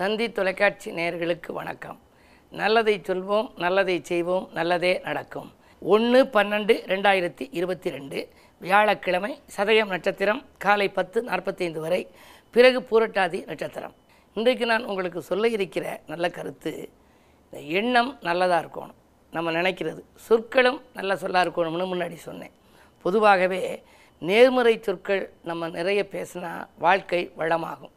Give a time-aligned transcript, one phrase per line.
[0.00, 2.00] தந்தி தொலைக்காட்சி நேயர்களுக்கு வணக்கம்.
[2.50, 5.52] நல்லதை சொல்வோம் நல்லதை செய்வோம் நல்லதே நடக்கும்.
[5.80, 8.28] ஒன்று பன்னெண்டு ரெண்டாயிரத்தி இருபத்தி ரெண்டு
[8.60, 12.08] வியாழக்கிழமை சதயம் நட்சத்திரம் காலை பத்து நாற்பத்தைந்து வரை
[12.50, 13.94] பிறகு பூரட்டாதி நட்சத்திரம்.
[14.34, 16.90] இன்றைக்கு நான் உங்களுக்கு சொல்ல இருக்கிற நல்ல கருத்து
[17.50, 18.96] இந்த எண்ணம் நல்லதாக இருக்கணும்.
[19.30, 22.52] நம்ம நினைக்கிறது சொற்களும் நல்ல சொல்லாக இருக்கணும்னு முன்னாடி சொன்னேன்.
[23.02, 23.82] பொதுவாகவே
[24.18, 27.94] நேர்முறை சொற்கள் நம்ம நிறைய பேசினா வாழ்க்கை வளமாகும்.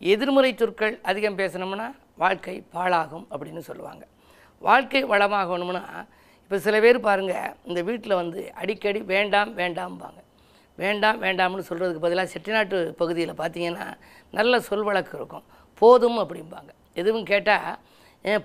[0.00, 1.86] எதிர்மறை சொற்கள் அதிகம் பேசணும்னா
[2.22, 4.04] வாழ்க்கை பாழாகும் அப்படின்னு சொல்லுவாங்க.
[4.62, 5.82] வாழ்க்கை வளமாகணும்னா
[6.42, 10.20] இப்போ சில பேர் பாருங்கள் இந்த வீட்டில் வந்து அடிக்கடி வேண்டாம் வேண்டாம்பாங்க.
[10.82, 13.86] வேண்டாம் வேண்டாம்னு சொல்கிறதுக்கு பதிலாக செட்டிநாட்டு பகுதியில் பார்த்தீங்கன்னா
[14.38, 15.44] நல்ல சொல் வழக்கு இருக்கும்.
[15.82, 16.70] போதும் அப்படிம்பாங்க.
[17.00, 17.70] எதுவும் கேட்டால்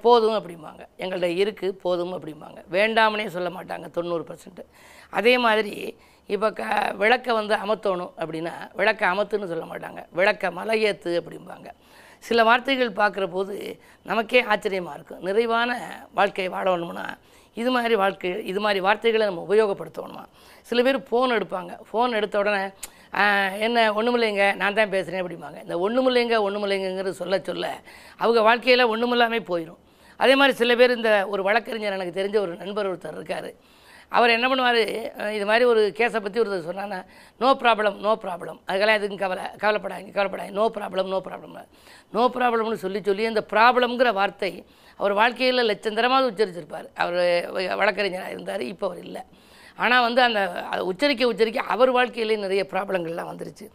[0.05, 0.82] போதும் அப்படிம்பாங்க.
[1.04, 2.60] எங்கள்கிட்ட இருக்குது போதும் அப்படிம்பாங்க.
[2.77, 4.63] வேண்டாம்னே சொல்ல மாட்டாங்க தொண்ணூறு பர்சன்ட்
[5.20, 5.76] அதே மாதிரி
[6.30, 6.64] இப்போ க
[7.02, 10.02] விளக்கை வந்து அமர்த்தணும் அப்படின்னா விளக்கை அமர்த்துன்னு சொல்ல மாட்டாங்க.
[10.20, 11.68] விளக்கை மலையேத்து அப்படிம்பாங்க.
[12.28, 13.55] சில வார்த்தைகள் பார்க்குற போது
[14.10, 15.22] நமக்கே ஆச்சரியமாக இருக்கும்.
[15.28, 15.72] நிறைவான
[16.20, 17.05] வாழ்க்கை வாழணும்னா
[17.62, 20.24] இது மாதிரி வாழ்க்கை இது மாதிரி வார்த்தைகளை நம்ம உபயோகப்படுத்தணுமா?
[20.70, 21.72] சில பேர் ஃபோன் எடுப்பாங்க.
[21.88, 22.62] ஃபோன் எடுத்த உடனே
[23.66, 25.58] என்ன ஒன்றுமில்லைங்க நான் தான் பேசுகிறேன் அப்படிம்பாங்க.
[25.66, 27.66] இந்த ஒன்றுமில்லைங்க ஒன்றுமில்லைங்கிறது சொல்ல சொல்ல
[28.22, 29.82] அவங்க வாழ்க்கையில் ஒன்றுமில்லாமல் போயிடும்
[30.20, 33.52] அதே மாதிரி சில பேர் இந்த ஒரு வழக்கறிஞர் எனக்கு தெரிஞ்ச ஒரு நண்பர் ஒருத்தர் இருக்கார்.
[34.17, 34.79] அவர் என்ன பண்ணுவார்?
[35.37, 36.99] இது மாதிரி ஒரு கேஸை பற்றி ஒருத்தர் சொன்னான்னா
[37.41, 41.55] நோ ப்ராப்ளம் நோ ப்ராப்ளம் அதுக்கெல்லாம் எதுக்கும் கவலை கவலைப்படாதீங்க கவலைப்படாங்க no problem no problem
[42.15, 44.51] no ப்ராப்ளம்னு சொல்லி சொல்லி அந்த ப்ராப்ளம்ங்கிற வார்த்தை
[45.01, 46.87] அவர் வாழ்க்கையில் லட்சந்தரமாக உச்சரிச்சிருப்பார்.
[47.04, 47.20] அவர்
[47.82, 49.21] வழக்கறிஞராக இருந்தார் இப்போ அவர் இல்லை.
[49.84, 50.41] ஆனால் வந்து அந்த
[50.89, 53.65] உச்சரிக்க உச்சரிக்க அவர் வாழ்க்கையிலே நிறைய ப்ராப்ளங்கள்லாம் வந்துருச்சு.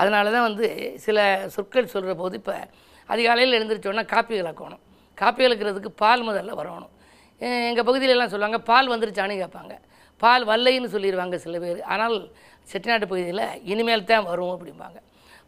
[0.00, 0.66] அதனால தான் வந்து
[1.04, 1.18] சில
[1.54, 2.56] சொற்கள் சொல்கிற போது இப்போ
[3.14, 4.82] அதிகாலையில் எழுந்திரிச்சோன்னா காப்பி கலக்கணும்
[5.18, 6.92] காப்பி கலக்கிறதுக்கு பால் முதல்ல வரணும்.
[7.40, 9.74] எங்கள் பகுதியிலலாம் சொல்லுவாங்க பால் வந்துருச்சான்னு கேட்பாங்க.
[10.22, 11.80] பால் வரலைன்னு சொல்லிடுவாங்க சில பேர்.
[11.94, 12.16] ஆனால்
[12.70, 14.98] செட்டிநாட்டு பகுதியில் இனிமேல் தான் வரும் அப்படிம்பாங்க.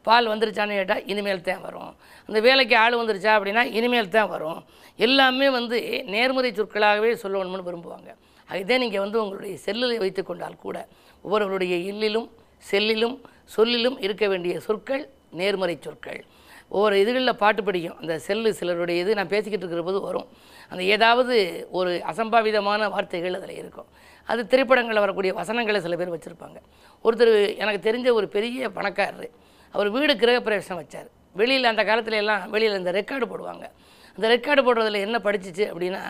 [0.07, 1.93] பால் வந்துருச்சான்னு கேட்டால் இனிமேல் தான் வரும்.
[2.29, 4.61] அந்த வேலைக்கு ஆள் வந்துருச்சா அப்படின்னா இனிமேல் தான் வரும்.
[5.07, 5.79] எல்லாமே வந்து
[6.15, 8.11] நேர்முறை சொற்களாகவே சொல்லணும்னு விரும்புவாங்க.
[8.49, 10.77] அதுதான் நீங்கள் வந்து உங்களுடைய செல்லில் வைத்து கொண்டால் கூட
[11.25, 12.29] ஒவ்வொருவருடைய இல்லிலும்
[12.71, 13.17] செல்லிலும்
[13.57, 15.05] சொல்லிலும் இருக்க வேண்டிய சொற்கள்
[15.41, 16.21] நேர்முறை சொற்கள்.
[16.69, 17.99] ஒவ்வொரு இதுகளில் பாட்டு படிக்கும்.
[17.99, 20.29] அந்த செல்லு சிலருடைய இது நான் பேசிக்கிட்டு இருக்கிற போது வரும்.
[20.69, 23.87] அந்த ஏதாவது ஒரு அசம்பாவிதமான வார்த்தைகள் அதில் இருக்கும்.
[24.25, 26.59] அது திரைப்படங்களில் வரக்கூடிய வசனங்களை சில பேர் வச்சுருப்பாங்க.
[27.05, 29.31] ஒருத்தர் எனக்கு தெரிஞ்ச ஒரு பெரிய பணக்காரர்.
[29.71, 31.09] அவர் வீடு கிரகப்பிரவேசம் வச்சார்.
[31.33, 33.65] வெளியில் அந்த காலத்துல எல்லாம் வெளியில் இந்த ரெக்கார்டு போடுவாங்க.
[34.17, 36.03] அந்த ரெக்கார்டு போடுறதுல என்ன படிச்சிச்சு அப்படின்னா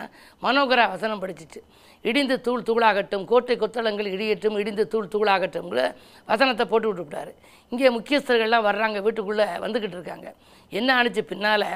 [0.45, 1.59] மனோகரா வசனம் படிச்சிச்சு.
[2.05, 5.81] இடிந்து தூள் தூளாகட்டும் கோட்டை கொத்தளங்கள் இடியட்டும் இடிந்து தூள் தூளாகட்டும்ங்கிற
[6.31, 7.31] வசனத்தை போட்டு விட்டுவிட்டார்.
[7.71, 10.27] இங்கே முக்கியஸ்தர்கள்லாம் வர்றாங்க வீட்டுக்குள்ளே வந்துக்கிட்டு இருக்காங்க.
[10.79, 11.67] என்ன ஆணிச்சு பின்னால்?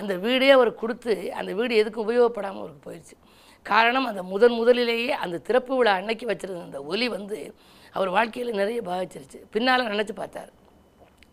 [0.00, 3.16] அந்த வீடே அவர் கொடுத்து அந்த வீடு எதுக்கும் உபயோகப்படாமல் அவருக்கு போயிடுச்சு
[3.66, 7.38] காரணம் அந்த முதன் முதலிலேயே அந்த திறப்பு விழா அன்னைக்கு வச்சிருந்த அந்த ஒலி வந்து
[7.96, 9.38] அவர் வாழ்க்கையில் நிறைய பாதிச்சிருச்சு.
[9.54, 10.50] பின்னால் நினச்சி பார்த்தார்.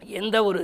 [0.08, 0.62] எந்த ஒரு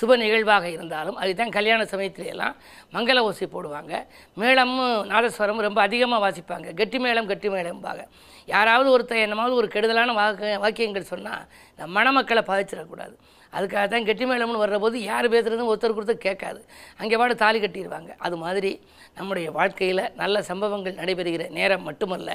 [0.00, 2.56] சுப நிகழ்வாக இருந்தாலும் அதுதான் கல்யாண சமயத்துல எல்லாம்
[2.94, 3.92] மங்கள ஓசை போடுவாங்க.
[4.34, 6.74] மேளமும் நாதஸ்வரமும் ரொம்ப அதிகமாக வாசிப்பாங்க.
[6.74, 8.04] கெட்டி மேளம் கெட்டி மேளம்பாங்க.
[8.46, 13.16] யாராவது ஒருத்தர் என்னமாவது ஒரு கெடுதலான வாக்க வாக்கியங்கள் சொன்னால் இந்த மணமக்களை பாதிச்சிடக்கூடாது.
[13.52, 16.60] அதுக்காக தான் கெட்டி மேளம்னு வர்றபோது யார் பேசுகிறதும் ஒருத்தருக்கு ஒருத்தர் கேட்காது.
[16.96, 18.80] அங்கே பாடு தாலி கட்டிடுவாங்க அது மாதிரி
[19.16, 22.30] நம்முடைய வாழ்க்கையில் நல்ல சம்பவங்கள் நடைபெறுகிற நேரம் மட்டுமல்ல.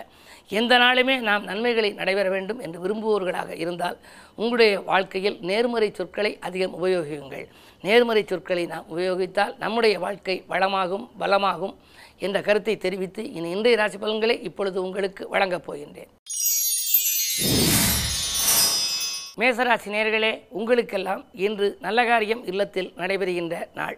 [0.50, 3.98] எந்த நாளுமே நாம் நன்மைகளை நடைபெற வேண்டும் என்று விரும்புவோர்களாக இருந்தால்
[4.36, 7.46] உங்களுடைய வாழ்க்கையில் நேர்மறை சொற்களை அதிகம் உபயோகியுங்கள்.
[7.82, 11.76] நேர்மறை சொற்களை நாம் உபயோகித்தால் நம்முடைய வாழ்க்கை வளமாகும் பலமாகும்
[12.20, 16.12] என்ற கருத்தை தெரிவித்து இனி இன்றைய ராசி பலன்களை இப்பொழுது உங்களுக்கு வழங்கப் போகின்றேன்.
[19.38, 23.98] மேசராசி நேர்களே உங்களுக்கெல்லாம் இன்று நல்ல காரியம் இல்லத்தில் நடைபெறுகின்ற நாள்.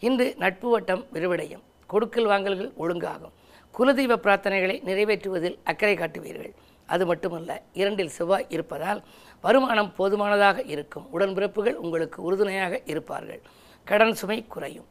[0.00, 1.62] இன்று நட்பு வட்டம் விரிவடையும்.
[1.86, 3.34] கொடுக்கல் வாங்கல்கள் ஒழுங்காகும்.
[3.78, 6.52] குலதெய்வ பிரார்த்தனைகளை நிறைவேற்றுவதில் அக்கறை காட்டுவீர்கள்.
[6.94, 9.00] அது மட்டுமல்ல இரண்டில் செவ்வாய் இருப்பதால்
[9.44, 11.06] வருமானம் போதுமானதாக இருக்கும்.
[11.16, 13.42] உடன்பிறப்புகள் உங்களுக்கு உறுதுணையாக இருப்பார்கள்.
[13.90, 14.88] கடன் சுமை குறையும்.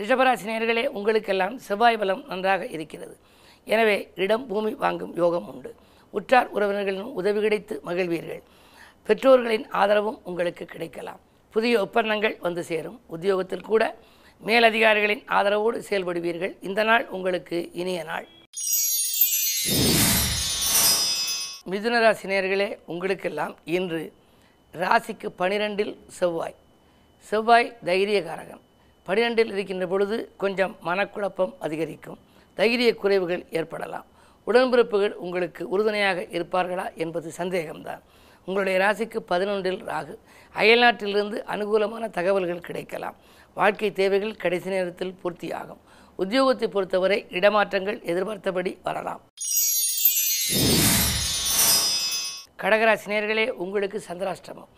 [0.00, 3.14] ரிஷபராசி நேர்களே உங்களுக்கெல்லாம் செவ்வாய் பலம் நன்றாக இருக்கிறது.
[3.72, 5.70] எனவே இடம் பூமி வாங்கும் யோகம் உண்டு.
[6.18, 8.42] உற்றார் உறவினர்களின் உதவி கிடைத்து மகிழ்வீர்கள்.
[9.08, 11.20] பெற்றோர்களின் ஆதரவும் உங்களுக்கு கிடைக்கலாம்.
[11.54, 12.98] புதிய ஒப்பந்தங்கள் வந்து சேரும்.
[13.14, 13.82] உத்தியோகத்தில் கூட
[14.48, 16.54] மேலதிகாரிகளின் ஆதரவோடு செயல்படுவீர்கள்.
[16.68, 18.26] இந்த நாள் உங்களுக்கு இனிய நாள்.
[21.70, 24.12] மிதுனராசி நேர்களே உங்களுக்கெல்லாம் இன்று
[24.72, 26.54] ராசிக்கு பனிரெண்டில் செவ்வாய்.
[27.18, 28.62] செவ்வாய் தைரியகாரகன்
[29.06, 32.18] பனிரெண்டில் இருக்கின்ற பொழுது கொஞ்சம் மனக்குழப்பம் அதிகரிக்கும்.
[32.54, 34.06] தைரிய குறைவுகள் ஏற்படலாம்.
[34.46, 38.02] உடன்பிறப்புகள் உங்களுக்கு உறுதுணையாக இருப்பார்களா என்பது சந்தேகம்தான்.
[38.44, 40.14] உங்களுடைய ராசிக்கு பதினொன்றில் ராகு.
[40.54, 43.16] அயல்நாட்டிலிருந்து அனுகூலமான தகவல்கள் கிடைக்கலாம்.
[43.54, 45.82] வாழ்க்கை தேவைகள் கடைசி நேரத்தில் பூர்த்தியாகும்.
[46.18, 49.20] உத்தியோகத்தை பொறுத்தவரை இடமாற்றங்கள் எதிர்பார்த்தபடி வரலாம்.
[52.62, 54.70] கடகராசினியர்களே உங்களுக்கு சந்திராஷ்டிரமம்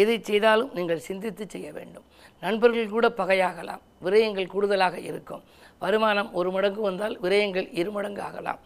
[0.00, 2.04] எதை செய்தாலும் நீங்கள் சிந்தித்து செய்ய வேண்டும்.
[2.42, 3.82] நண்பர்கள் கூட பகையாகலாம்.
[4.04, 5.42] விரயங்கள் கூடுதலாக இருக்கும்.
[5.84, 8.60] வருமானம் ஒரு மடங்கு வந்தால் விரயங்கள் இரு மடங்கு ஆகலாம்.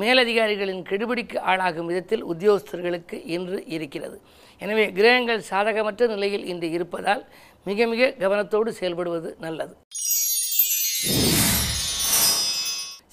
[0.00, 4.16] மேலதிகாரிகளின் கெடுபிடிக்கு ஆளாகும் விதத்தில் உத்தியோகஸ்தர்களுக்கு இன்று இருக்கிறது.
[4.62, 7.22] எனவே கிரகங்கள் சாதகமற்ற நிலையில் இன்று இருப்பதால்
[7.68, 9.74] மிக மிக கவனத்தோடு செயல்படுவது நல்லது.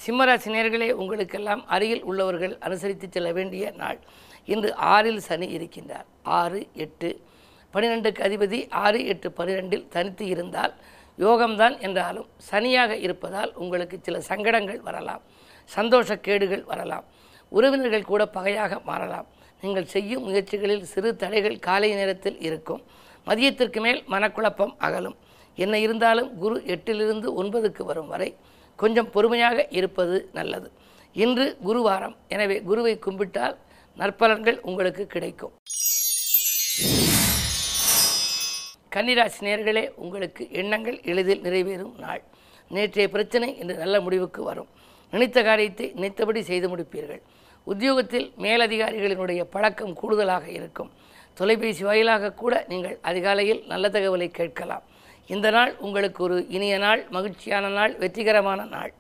[0.04, 4.00] சிம்மராசி நேர்களே உங்களுக்கெல்லாம் அருகில் உள்ளவர்கள் அனுசரித்து செல்ல வேண்டிய நாள்.
[4.54, 6.08] இன்று ஆறில் சனி இருக்கின்றார்.
[6.40, 7.10] ஆறு எட்டு
[7.74, 10.74] பன்னிரெண்டுக்கு அதிபதி ஆறு எட்டு பன்னிரெண்டில் தனித்து இருந்தால்
[11.26, 15.24] யோகம்தான் என்றாலும் சனியாக இருப்பதால் உங்களுக்கு சில சங்கடங்கள் வரலாம்.
[15.70, 17.06] சந்தோஷக்கேடுகள் வரலாம்.
[17.52, 19.28] உறவினர்கள் கூட பகையாக மாறலாம்.
[19.64, 22.82] நீங்கள் செய்யும் முயற்சிகளில் சிறு தடைகள் காலை நேரத்தில் இருக்கும்.
[23.28, 25.18] மதியத்திற்கு மேல் மனக்குழப்பம் அகலும்.
[25.58, 28.30] என்ன இருந்தாலும் குரு எட்டிலிருந்து ஒன்பதுக்கு வரும் வரை
[28.82, 30.68] கொஞ்சம் பொறுமையாக இருப்பது நல்லது.
[31.24, 32.16] இன்று குருவாரம்.
[32.36, 33.56] எனவே குருவை கும்பிட்டால்
[34.00, 35.54] நற்பலன்கள் உங்களுக்கு கிடைக்கும்.
[38.96, 42.24] கன்னிராசி நேர்களே உங்களுக்கு எண்ணங்கள் எளிதில் நிறைவேறும் நாள்.
[42.70, 44.68] நேற்றைய பிரச்சனை இன்று நல்ல முடிவுக்கு வரும்.
[45.12, 47.22] நினைத்த காரியத்தை நினைத்தபடி செய்து முடிப்பீர்கள்.
[47.64, 50.92] உத்தியோகத்தில் மேலதிகாரிகளினுடைய பழக்கம் கூடுதலாக இருக்கும்.
[51.34, 54.84] தொலைபேசி வாயிலாக கூட நீங்கள் அதிகாலையில் நல்ல தகவலை கேட்கலாம்.
[55.28, 58.94] இந்த நாள் உங்களுக்கு ஒரு இனிய நாள் மகிழ்ச்சியான நாள் வெற்றிகரமான நாள்.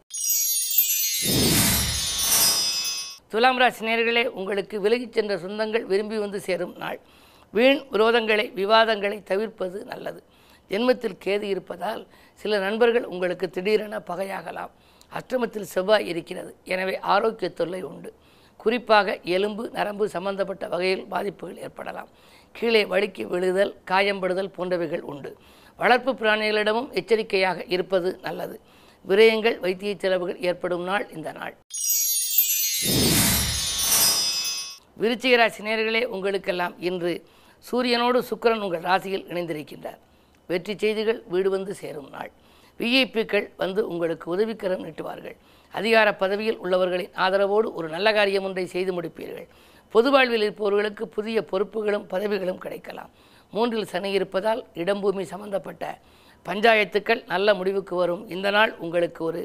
[3.31, 6.99] துலாம் ராசி நேர்களே உங்களுக்கு விலகிச் சென்ற சொந்தங்கள் விரும்பி வந்து சேரும் நாள்.
[7.51, 10.23] வீண் விரோதங்களை விவாதங்களை தவிர்ப்பது நல்லது.
[10.69, 14.71] ஜென்மத்தில் கேது இருப்பதால் சில நண்பர்கள் உங்களுக்கு திடீரென பகையாகலாம்.
[15.17, 16.55] அஷ்டமத்தில் செவ்வாய் இருக்கிறது.
[16.63, 18.13] எனவே ஆரோக்கிய தொல்லை உண்டு.
[18.57, 22.09] குறிப்பாக எலும்பு நரம்பு சம்பந்தப்பட்ட வகையில் பாதிப்புகள் ஏற்படலாம்.
[22.51, 25.37] கீழே வழுக்கி விழுதல் காயம்படுதல் போன்றவைகள் உண்டு.
[25.77, 28.59] வளர்ப்பு பிராணிகளிடமும் எச்சரிக்கையாக இருப்பது நல்லது.
[29.07, 31.55] விரயங்கள் வைத்திய செலவுகள் ஏற்படும் நாள் இந்த நாள்.
[35.01, 37.11] விருச்சிக ராசி நேர்களே உங்களுக்கெல்லாம் இன்று
[37.67, 39.99] சூரியனோடு சுக்கிரன் உங்கள் ராசியில் இணைந்திருக்கின்றார்.
[40.49, 42.31] வெற்றி செய்திகள் வீடு வந்து சேரும் நாள்.
[42.79, 45.37] விஐபிக்கள் வந்து உங்களுக்கு உதவிக்கரம் நீட்டுவார்கள்.
[45.73, 49.47] அதிகார பதவியில் உள்ளவர்களின் ஆதரவோடு ஒரு நல்ல காரியம் ஒன்றை செய்து முடிப்பீர்கள்.
[49.95, 53.11] பொது வாழ்வில் இருப்பவர்களுக்கு புதிய பொறுப்புகளும் பதவிகளும் கிடைக்கலாம்.
[53.53, 55.83] மூன்றில் சனி இருப்பதால் இடம்பூமி சம்பந்தப்பட்ட
[56.45, 58.23] பஞ்சாயத்துக்கள் நல்ல முடிவுக்கு வரும்.
[58.29, 59.41] இந்த நாள் உங்களுக்கு ஒரு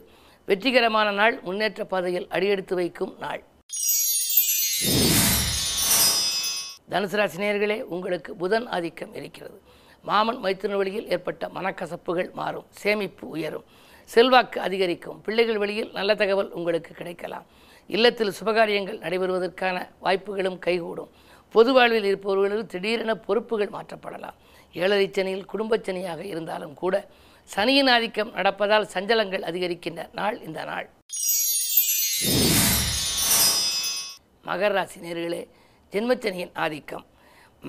[0.49, 1.37] வெற்றிகரமான நாள்.
[1.43, 3.43] முன்னேற்ற பாதையில் அடியெடுத்து வைக்கும் நாள்.
[6.93, 9.61] தனுசு ராசி உங்களுக்கு புதன் ஆதிக்கம் இருக்கிறது.
[10.03, 13.65] மாமன் மைத்திரன் வழியில் ஏற்பட்ட மனக்கசப்புகள் மாறும் சேமிப்பு உயரும்.
[14.05, 15.21] செல்வாக்கு அதிகரிக்கும்.
[15.21, 17.47] பிள்ளைகள் வழியில் நல்ல தகவல் உங்களுக்கு கிடைக்கலாம்.
[17.87, 21.11] இல்லத்தில் சுபகாரியங்கள் நடைபெறுவதற்கான வாய்ப்புகளும் கைகூடும்.
[21.55, 24.37] பொது வாழ்வில் இருப்பவர்களுக்கு திடீரென பொறுப்புகள் மாற்றப்படலாம்.
[24.73, 27.09] ஏழரை சனியில் குடும்பச்சனியாக இருந்தாலும் கூட
[27.45, 30.91] சனியின் ஆதிக்கம் நடப்பதால் சஞ்சலங்கள் அதிகரிக்கின்ற நாள் இந்த நாள்.
[34.45, 35.49] மகர ராசி நேர்களே
[35.93, 37.05] ஜென்மச்சனியின் ஆதிக்கம்.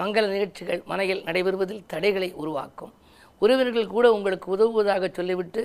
[0.01, 2.93] மங்கள நிகழ்ச்சிகள் மனையில் நடைபெறுவதில் தடைகளை உருவாக்கும்.
[3.41, 5.61] உறவினர்கள் கூட உங்களுக்கு உதவுவதாக சொல்லிவிட்டு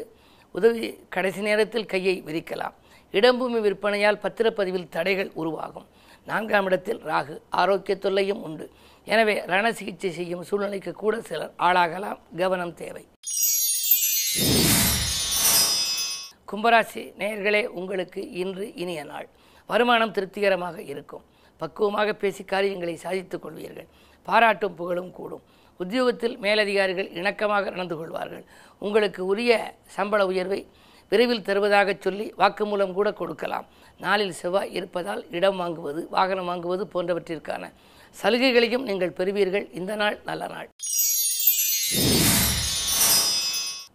[0.54, 2.74] உதவி கடைசி நேரத்தில் கையை விதிக்கலாம்
[3.16, 5.86] இடம்பூமி விற்பனையால் பத்திரப்பதிவில் தடைகள் உருவாகும்.
[6.30, 8.66] நான்காம் இடத்தில் ராகு ஆரோக்கிய தொல்லையும் உண்டு.
[9.12, 12.20] எனவே ரண சிகிச்சை செய்யும் சூழ்நிலைக்கு கூட சிலர் ஆளாகலாம்.
[12.36, 13.04] கவனம் தேவை.
[16.50, 19.28] கும்பராசி நேயர்களே உங்களுக்கு இன்று இனிய நாள்.
[19.70, 21.24] வருமானம் திருப்திகரமாக இருக்கும்.
[21.60, 23.88] பக்குவமாக பேசி காரியங்களை சாதித்துக் கொள்வீர்கள்.
[24.28, 25.44] பாராட்டும் புகழும் கூடும்.
[25.82, 28.44] உத்தியோகத்தில் மேலதிகாரிகள் இணக்கமாக நடந்து கொள்வார்கள்.
[28.78, 29.52] உங்களுக்கு உரிய
[29.96, 30.60] சம்பள உயர்வை
[31.10, 33.66] விரைவில் தருவதாக சொல்லி வாக்குமூலம் கூட கொடுக்கலாம்.
[34.04, 37.70] நாளில் செவ்வாய் இருப்பதால் இடம் வாங்குவது வாகனம் வாங்குவது போன்றவற்றிற்கான
[38.22, 39.66] சலுகைகளையும் நீங்கள் பெறுவீர்கள்.
[39.80, 40.68] இந்த நாள் நல்ல நாள்.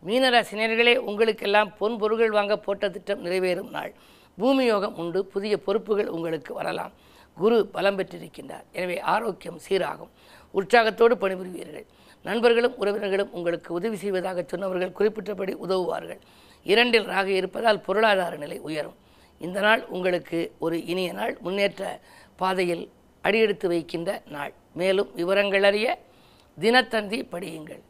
[0.07, 3.91] மீனராசினியர்களே உங்களுக்கெல்லாம் பொன் பொருள்கள் வாங்க போட்ட திட்டம் நிறைவேறும் நாள்.
[4.37, 5.25] பூமி யோகம் உண்டு.
[5.25, 6.93] புதிய பொறுப்புகள் உங்களுக்கு வரலாம்.
[7.35, 8.65] குரு பலம் பெற்றிருக்கின்றார்.
[8.71, 10.11] எனவே ஆரோக்கியம் சீராகும்.
[10.51, 11.85] உற்சாகத்தோடு பணிபுரிவீர்கள்.
[12.23, 16.19] நண்பர்களும் உறவினர்களும் உங்களுக்கு உதவி செய்வதாக சொன்னவர்கள் குறிப்பிட்டபடி உதவுவார்கள்.
[16.63, 18.95] இரண்டில் ராக இருப்பதால் பொருளாதார நிலை உயரும்.
[19.39, 21.37] இந்த நாள் உங்களுக்கு ஒரு இனிய நாள்.
[21.39, 21.99] முன்னேற்ற
[22.35, 24.53] பாதையில் அடியெடுத்து வைக்கின்ற நாள்.
[24.73, 25.87] மேலும் விவரங்கள் அறிய
[26.59, 27.81] தினத்தந்தி படியுங்கள்.